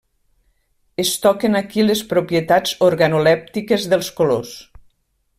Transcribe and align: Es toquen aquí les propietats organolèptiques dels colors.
Es 1.03 1.09
toquen 1.25 1.57
aquí 1.59 1.83
les 1.85 2.01
propietats 2.13 2.73
organolèptiques 2.87 3.85
dels 3.95 4.09
colors. 4.21 4.55